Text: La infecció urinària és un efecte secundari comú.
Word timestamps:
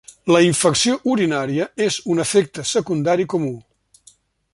La 0.35 0.39
infecció 0.43 0.95
urinària 1.15 1.67
és 1.87 1.99
un 2.13 2.23
efecte 2.25 2.65
secundari 2.71 3.27
comú. 3.35 3.53